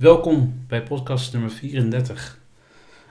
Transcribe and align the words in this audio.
Welkom 0.00 0.64
bij 0.68 0.82
podcast 0.82 1.32
nummer 1.32 1.50
34. 1.50 2.38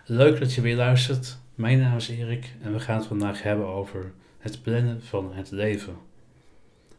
Leuk 0.06 0.39
dat 0.39 0.54
je 0.54 0.62
weer 0.62 0.75
luistert. 0.75 1.38
Mijn 1.55 1.79
naam 1.79 1.96
is 1.96 2.09
Erik 2.09 2.54
en 2.62 2.73
we 2.73 2.79
gaan 2.79 2.97
het 2.97 3.05
vandaag 3.05 3.43
hebben 3.43 3.67
over 3.67 4.12
het 4.39 4.62
plannen 4.63 5.04
van 5.04 5.33
het 5.33 5.52
leven. 5.52 5.96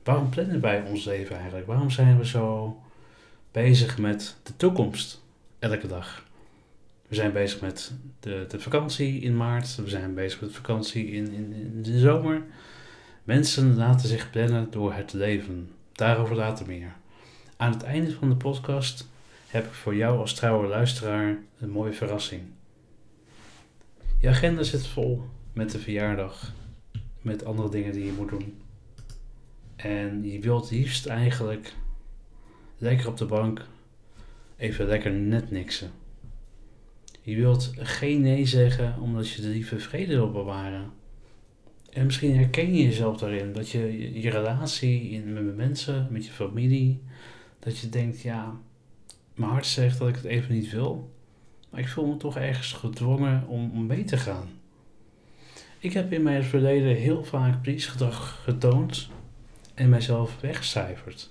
Waarom 0.05 0.29
plannen 0.29 0.61
wij 0.61 0.83
ons 0.83 1.05
leven 1.05 1.37
eigenlijk? 1.37 1.67
Waarom 1.67 1.91
zijn 1.91 2.19
we 2.19 2.27
zo 2.27 2.77
bezig 3.53 3.99
met 3.99 4.37
de 4.43 4.57
toekomst 4.57 5.23
elke 5.59 5.87
dag? 5.87 6.25
We 7.09 7.15
zijn 7.15 7.33
bezig 7.33 7.61
met 7.61 7.93
de, 8.21 8.45
de 8.49 8.61
vakantie 8.61 9.21
in 9.21 9.37
maart, 9.37 9.77
we 9.77 9.89
zijn 9.89 10.15
bezig 10.15 10.41
met 10.41 10.53
vakantie 10.53 11.11
in, 11.11 11.33
in, 11.33 11.53
in 11.53 11.83
de 11.83 11.99
zomer. 11.99 12.43
Mensen 13.25 13.77
laten 13.77 14.09
zich 14.09 14.31
plannen 14.31 14.71
door 14.71 14.93
het 14.93 15.13
leven. 15.13 15.71
Daarover 15.93 16.37
later 16.37 16.67
meer. 16.67 16.93
Aan 17.57 17.73
het 17.73 17.83
einde 17.83 18.13
van 18.13 18.29
de 18.29 18.37
podcast 18.37 19.09
heb 19.51 19.67
ik 19.67 19.73
voor 19.73 19.95
jou 19.95 20.19
als 20.19 20.35
trouwe 20.35 20.67
luisteraar 20.67 21.39
een 21.59 21.71
mooie 21.71 21.93
verrassing. 21.93 22.43
Je 24.21 24.29
agenda 24.29 24.63
zit 24.63 24.87
vol 24.87 25.23
met 25.53 25.71
de 25.71 25.79
verjaardag, 25.79 26.53
met 27.23 27.45
andere 27.45 27.69
dingen 27.69 27.93
die 27.93 28.05
je 28.05 28.13
moet 28.13 28.29
doen. 28.29 28.63
En 29.77 30.25
je 30.25 30.41
wilt 30.41 30.71
liefst 30.71 31.07
eigenlijk 31.07 31.73
lekker 32.79 33.09
op 33.09 33.17
de 33.17 33.25
bank 33.25 33.67
even 34.57 34.87
lekker 34.87 35.13
net 35.13 35.51
niksen. 35.51 35.91
Je 37.23 37.37
wilt 37.37 37.73
geen 37.77 38.21
nee 38.21 38.47
zeggen 38.47 39.01
omdat 39.01 39.31
je 39.31 39.43
de 39.43 39.49
lieve 39.49 39.79
vrede 39.79 40.15
wil 40.15 40.31
bewaren. 40.31 40.91
En 41.91 42.05
misschien 42.05 42.37
herken 42.37 42.75
je 42.75 42.83
jezelf 42.83 43.19
daarin, 43.19 43.53
dat 43.53 43.71
je 43.71 44.13
je 44.21 44.31
relatie 44.31 45.11
in, 45.11 45.33
met 45.33 45.57
mensen, 45.57 46.09
met 46.11 46.27
je 46.27 46.33
familie, 46.33 47.03
dat 47.59 47.79
je 47.79 47.89
denkt, 47.89 48.21
ja, 48.21 48.61
mijn 49.41 49.53
hart 49.53 49.67
zegt 49.67 49.99
dat 49.99 50.09
ik 50.09 50.15
het 50.15 50.25
even 50.25 50.55
niet 50.55 50.71
wil, 50.71 51.11
maar 51.71 51.81
ik 51.81 51.89
voel 51.89 52.07
me 52.07 52.17
toch 52.17 52.37
ergens 52.37 52.73
gedwongen 52.73 53.47
om, 53.47 53.87
mee 53.87 54.05
te 54.05 54.17
gaan. 54.17 54.49
Ik 55.79 55.93
heb 55.93 56.13
in 56.13 56.23
mijn 56.23 56.45
verleden 56.45 56.97
heel 56.97 57.25
vaak 57.25 57.63
priesgedrag 57.63 58.43
getoond 58.45 59.09
en 59.75 59.89
mijzelf 59.89 60.41
weggecijferd. 60.41 61.31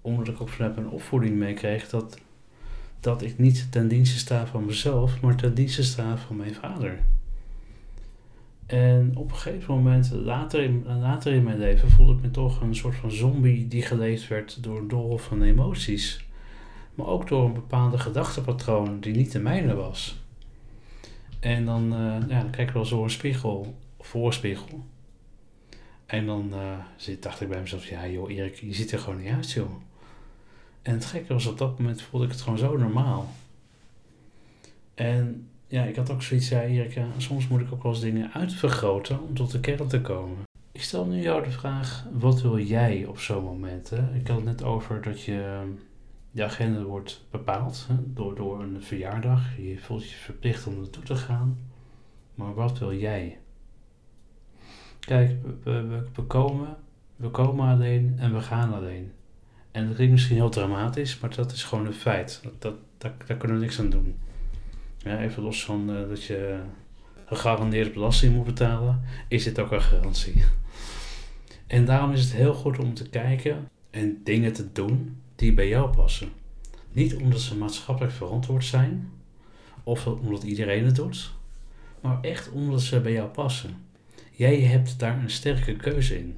Omdat 0.00 0.28
ik 0.28 0.40
ook 0.40 0.48
vanuit 0.48 0.74
mijn 0.74 0.88
opvoeding 0.88 1.36
meekreeg 1.36 1.88
dat, 1.88 2.18
dat 3.00 3.22
ik 3.22 3.38
niet 3.38 3.72
ten 3.72 3.88
dienste 3.88 4.18
sta 4.18 4.46
van 4.46 4.64
mezelf, 4.64 5.20
maar 5.20 5.36
ten 5.36 5.54
dienste 5.54 5.82
sta 5.82 6.16
van 6.16 6.36
mijn 6.36 6.54
vader. 6.54 6.98
En 8.66 9.12
op 9.16 9.30
een 9.30 9.36
gegeven 9.36 9.74
moment, 9.74 10.10
later 10.10 10.62
in, 10.62 10.84
later 11.00 11.32
in 11.32 11.42
mijn 11.42 11.58
leven, 11.58 11.90
voelde 11.90 12.12
ik 12.12 12.22
me 12.22 12.30
toch 12.30 12.60
een 12.60 12.74
soort 12.74 12.96
van 12.96 13.10
zombie 13.10 13.68
die 13.68 13.82
geleefd 13.82 14.28
werd 14.28 14.62
door 14.62 14.78
een 14.78 15.18
van 15.18 15.42
emoties. 15.42 16.24
Maar 16.94 17.06
ook 17.06 17.28
door 17.28 17.44
een 17.44 17.52
bepaalde 17.52 17.98
gedachtepatroon 17.98 19.00
die 19.00 19.14
niet 19.14 19.32
de 19.32 19.38
mijne 19.38 19.74
was. 19.74 20.22
En 21.40 21.64
dan, 21.64 21.84
uh, 21.92 22.28
ja, 22.28 22.40
dan 22.40 22.50
kijk 22.50 22.68
ik 22.68 22.74
wel 22.74 22.84
zo 22.84 23.02
een 23.02 23.10
spiegel, 23.10 23.74
voorspiegel. 24.00 24.84
En 26.06 26.26
dan 26.26 26.50
uh, 26.52 26.78
zit, 26.96 27.22
dacht 27.22 27.40
ik 27.40 27.48
bij 27.48 27.60
mezelf, 27.60 27.86
ja 27.86 28.06
joh 28.06 28.30
Erik, 28.30 28.54
je 28.54 28.74
ziet 28.74 28.92
er 28.92 28.98
gewoon 28.98 29.22
niet 29.22 29.32
uit 29.32 29.50
joh. 29.50 29.70
En 30.82 30.92
het 30.92 31.04
gekke 31.04 31.32
was, 31.32 31.46
op 31.46 31.58
dat 31.58 31.78
moment 31.78 32.02
voelde 32.02 32.26
ik 32.26 32.32
het 32.32 32.40
gewoon 32.40 32.58
zo 32.58 32.76
normaal. 32.76 33.32
En 34.94 35.48
ja, 35.66 35.82
ik 35.82 35.96
had 35.96 36.10
ook 36.10 36.22
zoiets, 36.22 36.48
ja 36.48 36.62
Erik, 36.62 36.94
ja, 36.94 37.06
soms 37.16 37.48
moet 37.48 37.60
ik 37.60 37.72
ook 37.72 37.82
wel 37.82 37.92
eens 37.92 38.00
dingen 38.00 38.32
uitvergroten 38.32 39.22
om 39.22 39.34
tot 39.34 39.50
de 39.50 39.60
kern 39.60 39.88
te 39.88 40.00
komen. 40.00 40.42
Ik 40.72 40.82
stel 40.82 41.06
nu 41.06 41.22
jou 41.22 41.44
de 41.44 41.50
vraag, 41.50 42.06
wat 42.12 42.42
wil 42.42 42.58
jij 42.58 43.04
op 43.06 43.18
zo'n 43.18 43.44
moment? 43.44 43.92
Ik 43.92 44.26
had 44.26 44.36
het 44.36 44.44
net 44.44 44.62
over 44.62 45.02
dat 45.02 45.22
je 45.22 45.62
de 46.34 46.44
agenda 46.44 46.82
wordt 46.82 47.24
bepaald 47.30 47.86
door, 48.04 48.34
door 48.34 48.62
een 48.62 48.82
verjaardag. 48.82 49.56
Je 49.56 49.78
voelt 49.78 50.10
je 50.10 50.16
verplicht 50.16 50.66
om 50.66 50.76
naartoe 50.76 51.02
te 51.02 51.16
gaan. 51.16 51.58
Maar 52.34 52.54
wat 52.54 52.78
wil 52.78 52.94
jij? 52.94 53.38
Kijk, 55.00 55.36
we, 55.62 56.02
we, 56.14 56.22
komen, 56.22 56.76
we 57.16 57.28
komen 57.28 57.68
alleen 57.68 58.14
en 58.18 58.34
we 58.34 58.40
gaan 58.40 58.74
alleen. 58.74 59.12
En 59.70 59.86
dat 59.86 59.94
klinkt 59.94 60.12
misschien 60.12 60.36
heel 60.36 60.48
dramatisch, 60.48 61.18
maar 61.18 61.34
dat 61.34 61.52
is 61.52 61.64
gewoon 61.64 61.86
een 61.86 61.92
feit. 61.94 62.40
Dat, 62.42 62.62
dat, 62.98 63.12
daar, 63.26 63.36
kunnen 63.36 63.56
we 63.56 63.62
niks 63.62 63.80
aan 63.80 63.90
doen. 63.90 64.18
Ja, 64.98 65.20
even 65.20 65.42
los 65.42 65.64
van 65.64 65.90
uh, 65.90 66.08
dat 66.08 66.24
je 66.24 66.60
gegarandeerd 67.24 67.92
belasting 67.92 68.34
moet 68.34 68.44
betalen, 68.44 69.02
is 69.28 69.44
dit 69.44 69.58
ook 69.58 69.72
een 69.72 69.82
garantie. 69.82 70.44
En 71.66 71.84
daarom 71.84 72.12
is 72.12 72.22
het 72.22 72.32
heel 72.32 72.54
goed 72.54 72.78
om 72.78 72.94
te 72.94 73.08
kijken 73.08 73.68
en 73.90 74.20
dingen 74.24 74.52
te 74.52 74.72
doen 74.72 75.22
die 75.36 75.54
bij 75.54 75.68
jou 75.68 75.96
passen. 75.96 76.28
Niet 76.92 77.14
omdat 77.14 77.40
ze 77.40 77.56
maatschappelijk 77.56 78.12
verantwoord 78.12 78.64
zijn, 78.64 79.12
of 79.82 80.06
omdat 80.06 80.42
iedereen 80.42 80.84
het 80.84 80.96
doet, 80.96 81.32
maar 82.00 82.20
echt 82.20 82.50
omdat 82.50 82.80
ze 82.80 83.00
bij 83.00 83.12
jou 83.12 83.28
passen. 83.28 83.86
Jij 84.30 84.60
hebt 84.60 84.98
daar 84.98 85.18
een 85.18 85.30
sterke 85.30 85.76
keuze 85.76 86.18
in. 86.18 86.36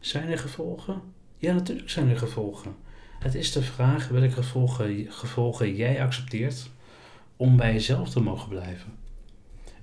Zijn 0.00 0.28
er 0.28 0.38
gevolgen? 0.38 1.02
Ja, 1.36 1.52
natuurlijk 1.52 1.90
zijn 1.90 2.08
er 2.08 2.18
gevolgen. 2.18 2.74
Het 3.18 3.34
is 3.34 3.52
de 3.52 3.62
vraag 3.62 4.08
welke 4.08 4.42
gevolgen, 5.08 5.76
jij 5.76 6.02
accepteert 6.02 6.70
om 7.36 7.56
bij 7.56 7.72
jezelf 7.72 8.08
te 8.08 8.20
mogen 8.20 8.48
blijven. 8.48 8.92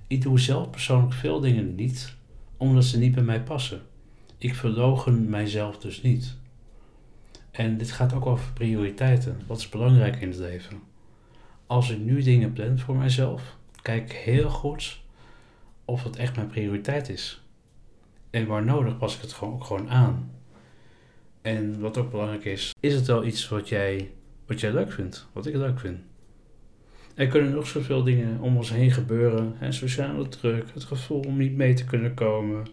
Ik 0.06 0.22
doe 0.22 0.40
zelf 0.40 0.70
persoonlijk 0.70 1.12
veel 1.12 1.40
dingen 1.40 1.74
niet, 1.74 2.14
omdat 2.56 2.84
ze 2.84 2.98
niet 2.98 3.14
bij 3.14 3.22
mij 3.22 3.42
passen. 3.42 3.82
Ik 4.38 4.54
verlogen 4.54 5.30
mijzelf 5.30 5.78
dus 5.78 6.02
niet. 6.02 6.36
En 7.56 7.76
dit 7.76 7.90
gaat 7.90 8.12
ook 8.12 8.26
over 8.26 8.52
prioriteiten. 8.52 9.40
Wat 9.46 9.58
is 9.58 9.68
belangrijk 9.68 10.16
in 10.16 10.28
het 10.28 10.38
leven? 10.38 10.80
Als 11.66 11.90
ik 11.90 11.98
nu 11.98 12.22
dingen 12.22 12.52
plan 12.52 12.78
voor 12.78 12.96
mijzelf, 12.96 13.56
kijk 13.82 14.12
heel 14.12 14.50
goed 14.50 15.00
of 15.84 16.02
het 16.02 16.16
echt 16.16 16.36
mijn 16.36 16.48
prioriteit 16.48 17.08
is. 17.08 17.42
En 18.30 18.46
waar 18.46 18.64
nodig 18.64 18.98
pas 18.98 19.14
ik 19.14 19.20
het 19.20 19.32
gewoon, 19.32 19.54
ook 19.54 19.64
gewoon 19.64 19.90
aan. 19.90 20.30
En 21.42 21.80
wat 21.80 21.98
ook 21.98 22.10
belangrijk 22.10 22.44
is, 22.44 22.74
is 22.80 22.94
het 22.94 23.06
wel 23.06 23.24
iets 23.24 23.48
wat 23.48 23.68
jij, 23.68 24.10
wat 24.46 24.60
jij 24.60 24.72
leuk 24.72 24.92
vindt, 24.92 25.28
wat 25.32 25.46
ik 25.46 25.54
leuk 25.54 25.80
vind. 25.80 25.98
Er 27.14 27.26
kunnen 27.26 27.52
nog 27.52 27.66
zoveel 27.66 28.02
dingen 28.02 28.40
om 28.40 28.56
ons 28.56 28.70
heen 28.70 28.90
gebeuren. 28.90 29.54
Hè, 29.56 29.72
sociale 29.72 30.28
druk, 30.28 30.64
het 30.74 30.84
gevoel 30.84 31.20
om 31.20 31.36
niet 31.36 31.56
mee 31.56 31.74
te 31.74 31.84
kunnen 31.84 32.14
komen. 32.14 32.66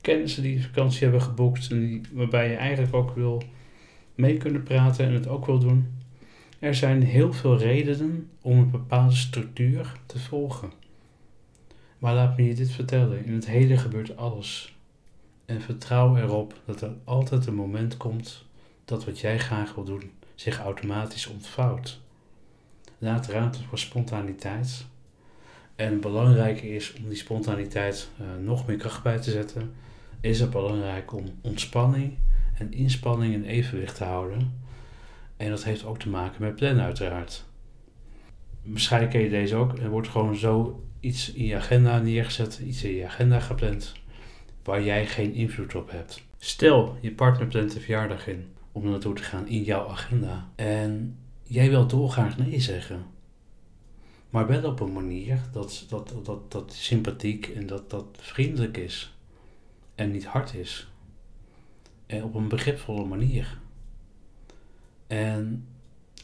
Kennissen 0.00 0.42
die 0.42 0.64
vakantie 0.64 1.02
hebben 1.02 1.22
geboekt 1.22 1.70
en 1.70 1.80
die, 1.80 2.00
waarbij 2.12 2.50
je 2.50 2.56
eigenlijk 2.56 2.94
ook 2.94 3.14
wil 3.14 3.42
mee 4.20 4.36
kunnen 4.36 4.62
praten 4.62 5.06
en 5.06 5.12
het 5.12 5.28
ook 5.28 5.46
wil 5.46 5.58
doen. 5.58 5.98
Er 6.58 6.74
zijn 6.74 7.02
heel 7.02 7.32
veel 7.32 7.58
redenen 7.58 8.30
om 8.42 8.58
een 8.58 8.70
bepaalde 8.70 9.14
structuur 9.14 9.92
te 10.06 10.18
volgen. 10.18 10.72
Maar 11.98 12.14
laat 12.14 12.36
me 12.36 12.44
je 12.44 12.54
dit 12.54 12.70
vertellen: 12.70 13.24
in 13.24 13.34
het 13.34 13.46
heden 13.46 13.78
gebeurt 13.78 14.16
alles. 14.16 14.76
En 15.44 15.60
vertrouw 15.60 16.16
erop 16.16 16.54
dat 16.64 16.80
er 16.80 16.92
altijd 17.04 17.46
een 17.46 17.54
moment 17.54 17.96
komt 17.96 18.44
dat 18.84 19.04
wat 19.04 19.20
jij 19.20 19.38
graag 19.38 19.74
wil 19.74 19.84
doen 19.84 20.10
zich 20.40 20.58
automatisch 20.58 21.26
ontvouwt. 21.26 22.00
Laat 22.98 23.26
ruimte 23.26 23.62
voor 23.62 23.78
spontaniteit. 23.78 24.86
En 25.76 26.00
belangrijk 26.00 26.62
is 26.62 26.94
om 26.94 27.08
die 27.08 27.18
spontaniteit 27.18 28.08
uh, 28.20 28.26
nog 28.44 28.66
meer 28.66 28.76
kracht 28.76 29.02
bij 29.02 29.18
te 29.18 29.30
zetten, 29.30 29.74
is 30.20 30.40
het 30.40 30.50
belangrijk 30.50 31.12
om 31.12 31.24
ontspanning 31.40 32.16
en 32.60 32.72
inspanning 32.72 33.34
in 33.34 33.44
evenwicht 33.44 33.96
te 33.96 34.04
houden. 34.04 34.58
En 35.36 35.50
dat 35.50 35.64
heeft 35.64 35.84
ook 35.84 35.98
te 35.98 36.08
maken 36.08 36.42
met 36.42 36.54
plannen 36.54 36.84
uiteraard. 36.84 37.44
Waarschijnlijk 38.62 39.12
ken 39.12 39.20
je 39.20 39.30
deze 39.30 39.56
ook. 39.56 39.78
Er 39.78 39.90
wordt 39.90 40.08
gewoon 40.08 40.36
zo 40.36 40.84
iets 41.00 41.32
in 41.32 41.44
je 41.44 41.56
agenda 41.56 41.98
neergezet, 41.98 42.58
iets 42.58 42.84
in 42.84 42.94
je 42.94 43.06
agenda 43.06 43.40
gepland, 43.40 43.92
waar 44.64 44.82
jij 44.82 45.06
geen 45.06 45.34
invloed 45.34 45.74
op 45.74 45.90
hebt. 45.90 46.22
Stel, 46.38 46.96
je 47.00 47.12
partner 47.12 47.46
plant 47.46 47.72
de 47.72 47.80
verjaardag 47.80 48.26
in 48.26 48.48
om 48.72 48.84
er 48.84 48.90
naartoe 48.90 49.14
te 49.14 49.22
gaan 49.22 49.48
in 49.48 49.62
jouw 49.62 49.88
agenda. 49.88 50.48
En 50.54 51.18
jij 51.42 51.68
wilt 51.68 51.90
dolgraag 51.90 52.38
nee 52.38 52.60
zeggen. 52.60 53.04
Maar 54.30 54.46
wel 54.46 54.64
op 54.64 54.80
een 54.80 54.92
manier 54.92 55.40
dat, 55.52 55.86
dat, 55.88 56.14
dat, 56.22 56.50
dat 56.50 56.72
sympathiek 56.72 57.46
en 57.46 57.66
dat, 57.66 57.90
dat 57.90 58.06
vriendelijk 58.12 58.76
is. 58.76 59.14
En 59.94 60.10
niet 60.10 60.26
hard 60.26 60.54
is. 60.54 60.90
En 62.10 62.24
op 62.24 62.34
een 62.34 62.48
begripvolle 62.48 63.04
manier. 63.04 63.58
En, 65.06 65.66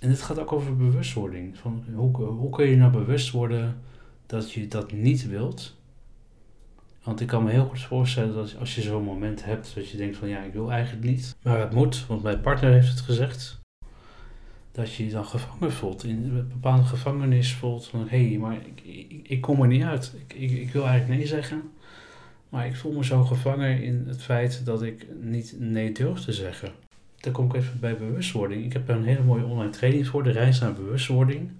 en 0.00 0.11
het 0.11 0.23
gaat 0.23 0.38
ook 0.38 0.53
over 0.53 0.77
bewustwording. 0.77 1.59
Van 1.59 1.85
hoe, 1.94 2.17
hoe 2.17 2.50
kun 2.50 2.67
je 2.67 2.77
nou 2.77 2.93
bewust 2.93 3.31
worden 3.31 3.81
dat 4.27 4.53
je 4.53 4.69
dat 4.69 4.93
niet 4.93 5.29
wilt? 5.29 5.77
Want 7.03 7.21
ik 7.21 7.27
kan 7.27 7.44
me 7.44 7.50
heel 7.50 7.65
goed 7.65 7.81
voorstellen 7.81 8.35
dat 8.35 8.56
als 8.59 8.75
je 8.75 8.83
zo'n 8.83 9.05
moment 9.05 9.44
hebt 9.44 9.75
dat 9.75 9.88
je 9.88 9.97
denkt 9.97 10.17
van 10.17 10.29
ja, 10.29 10.43
ik 10.43 10.53
wil 10.53 10.73
eigenlijk 10.73 11.05
niet. 11.05 11.37
Maar 11.43 11.61
het 11.61 11.73
moet, 11.73 12.06
want 12.06 12.23
mijn 12.23 12.41
partner 12.41 12.73
heeft 12.73 12.89
het 12.89 13.00
gezegd. 13.00 13.61
Dat 14.73 14.94
je 14.94 15.05
je 15.05 15.11
dan 15.11 15.25
gevangen 15.25 15.73
voelt, 15.73 16.05
in 16.05 16.25
een 16.25 16.49
bepaalde 16.49 16.85
gevangenis 16.85 17.55
voelt 17.55 17.87
van 17.87 18.09
hé, 18.09 18.29
hey, 18.29 18.39
maar 18.39 18.55
ik, 18.55 18.81
ik, 18.81 19.29
ik, 19.29 19.41
kom 19.41 19.62
er 19.62 19.69
niet 19.69 19.82
uit. 19.82 20.15
Ik, 20.27 20.50
ik 20.50 20.71
wil 20.71 20.87
eigenlijk 20.87 21.19
nee 21.19 21.29
zeggen. 21.29 21.62
Maar 22.48 22.66
ik 22.66 22.76
voel 22.76 22.93
me 22.93 23.04
zo 23.04 23.25
gevangen 23.25 23.82
in 23.82 24.04
het 24.06 24.22
feit 24.22 24.64
dat 24.64 24.82
ik 24.82 25.06
niet 25.20 25.54
nee 25.58 25.93
durf 25.93 26.20
te 26.20 26.32
zeggen. 26.32 26.69
daar 27.20 27.32
kom 27.32 27.46
ik 27.46 27.54
even 27.54 27.81
bij 27.81 27.96
bewustwording. 27.96 28.64
Ik 28.64 28.72
heb 28.72 28.88
een 28.88 29.04
hele 29.04 29.22
mooie 29.22 29.44
online 29.44 29.70
training 29.70 30.06
voor, 30.06 30.22
de 30.22 30.31
reis 30.31 30.60
naar 30.60 30.72
bewustwording. 30.72 31.50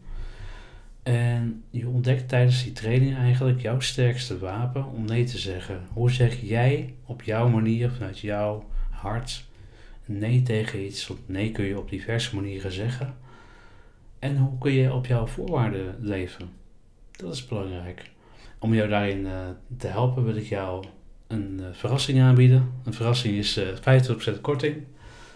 En 1.03 1.65
je 1.71 1.89
ontdekt 1.89 2.29
tijdens 2.29 2.63
die 2.63 2.73
training 2.73 3.17
eigenlijk 3.17 3.61
jouw 3.61 3.81
sterkste 3.81 4.39
wapen 4.39 4.85
om 4.85 5.05
nee 5.05 5.25
te 5.25 5.39
zeggen. 5.39 5.81
Hoe 5.93 6.11
zeg 6.11 6.41
jij 6.41 6.95
op 7.05 7.23
jouw 7.23 7.49
manier, 7.49 7.91
vanuit 7.91 8.19
jouw 8.19 8.65
hart, 8.91 9.45
nee 10.05 10.43
tegen 10.43 10.85
iets? 10.85 11.07
Want 11.07 11.29
nee 11.29 11.53
kun 11.53 11.65
je 11.65 11.79
op 11.79 11.91
diverse 11.91 12.35
manieren 12.35 12.73
zeggen. 12.73 13.15
En 14.19 14.37
hoe 14.37 14.59
kun 14.59 14.73
je 14.73 14.93
op 14.93 15.07
jouw 15.07 15.27
voorwaarden 15.27 15.97
leven? 16.01 16.49
Dat 17.11 17.35
is 17.35 17.47
belangrijk. 17.47 18.11
Om 18.59 18.75
jou 18.75 18.89
daarin 18.89 19.25
uh, 19.25 19.33
te 19.79 19.87
helpen 19.87 20.25
wil 20.25 20.37
ik 20.37 20.47
jou 20.47 20.85
een 21.27 21.57
uh, 21.61 21.67
verrassing 21.73 22.21
aanbieden. 22.21 22.73
Een 22.85 22.95
verrassing 22.95 23.37
is 23.37 23.59
uh, 23.59 23.97
eh, 23.97 24.05
50% 24.37 24.41
korting 24.41 24.85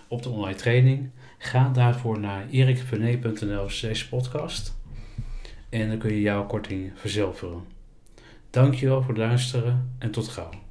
op 0.09 0.23
de 0.23 0.29
online 0.29 0.57
training. 0.57 1.11
Ga 1.39 1.69
daarvoor 1.69 2.21
naar 2.21 2.49
erikvernee.nl 2.51 3.69
slash 3.69 4.05
podcast. 4.05 4.79
En 5.69 5.89
dan 5.89 5.99
kun 5.99 6.13
je 6.13 6.21
jouw 6.21 6.47
korting 6.47 6.93
verzilveren. 6.95 7.65
Dankjewel 8.51 9.01
voor 9.01 9.15
het 9.15 9.19
luisteren 9.19 9.95
en 9.99 10.11
tot 10.11 10.29
gauw. 10.29 10.70